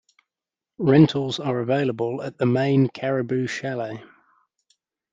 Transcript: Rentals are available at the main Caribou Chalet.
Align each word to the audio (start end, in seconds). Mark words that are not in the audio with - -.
Rentals 0.79 1.39
are 1.39 1.59
available 1.59 2.23
at 2.23 2.39
the 2.39 2.47
main 2.47 2.87
Caribou 2.89 3.45
Chalet. 3.45 4.01